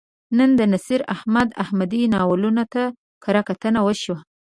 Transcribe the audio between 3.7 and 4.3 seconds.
وشوه.